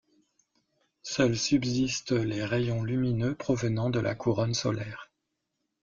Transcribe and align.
Seuls 1.03 1.37
subsistent 1.37 2.13
les 2.23 2.43
rayons 2.43 2.81
lumineux 2.81 3.35
provenant 3.35 3.91
de 3.91 3.99
la 3.99 4.15
couronne 4.15 4.55
solaire. 4.55 5.11